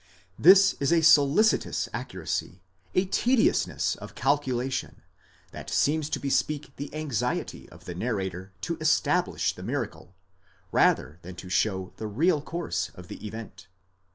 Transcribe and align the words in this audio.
'This 0.39 0.73
is 0.79 0.91
a 0.91 1.03
solicitous 1.03 1.87
accuracy, 1.93 2.63
a 2.95 3.05
tediousness 3.05 3.93
of 3.97 4.15
calculation, 4.15 5.03
that 5.51 5.69
seems 5.69 6.09
to 6.09 6.19
bespeak 6.19 6.75
the 6.77 6.91
anxiety 6.95 7.69
of 7.69 7.85
the 7.85 7.93
narrator 7.93 8.51
to 8.61 8.79
establish 8.81 9.53
the 9.53 9.61
miracle, 9.61 10.15
rather 10.71 11.19
than 11.21 11.35
to 11.35 11.49
show 11.49 11.93
the 11.97 12.07
real 12.07 12.41
course 12.41 12.89
of 12.95 13.09
the 13.09 13.23
event. 13.27 13.67